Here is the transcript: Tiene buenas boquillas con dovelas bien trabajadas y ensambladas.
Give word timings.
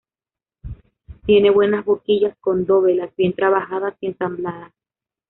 Tiene 1.27 1.51
buenas 1.51 1.85
boquillas 1.85 2.35
con 2.39 2.65
dovelas 2.65 3.15
bien 3.17 3.33
trabajadas 3.33 3.93
y 4.01 4.07
ensambladas. 4.07 4.73